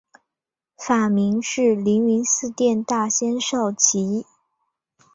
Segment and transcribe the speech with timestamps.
[0.79, 4.25] 法名是灵云寺殿大仙绍其。